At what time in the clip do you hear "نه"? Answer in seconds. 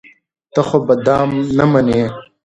1.57-1.65